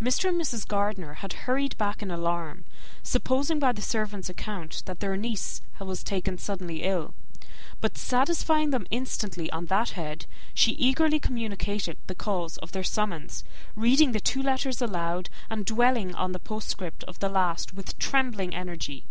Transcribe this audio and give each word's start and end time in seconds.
Mr. 0.00 0.30
and 0.30 0.40
Mrs. 0.40 0.66
Gardiner 0.66 1.12
had 1.20 1.34
hurried 1.44 1.76
back 1.76 2.02
in 2.02 2.10
alarm, 2.10 2.64
supposing, 3.02 3.58
by 3.58 3.72
the 3.72 3.82
servant's 3.82 4.30
account, 4.30 4.82
that 4.86 5.00
their 5.00 5.18
niece 5.18 5.60
was 5.78 6.02
taken 6.02 6.38
suddenly 6.38 6.82
ill; 6.82 7.12
but 7.82 7.98
satisfying 7.98 8.70
them 8.70 8.86
instantly 8.90 9.52
on 9.52 9.66
that 9.66 9.90
head, 9.90 10.24
she 10.54 10.72
eagerly 10.76 11.18
communicated 11.18 11.98
the 12.06 12.14
cause 12.14 12.56
of 12.56 12.72
their 12.72 12.82
summons, 12.82 13.44
reading 13.74 14.12
the 14.12 14.18
two 14.20 14.42
letters 14.42 14.80
aloud, 14.80 15.28
and 15.50 15.66
dwelling 15.66 16.14
on 16.14 16.32
the 16.32 16.38
postscript 16.38 17.04
of 17.04 17.18
the 17.18 17.28
last 17.28 17.74
with 17.74 17.98
trembling 17.98 18.54
energy. 18.54 19.04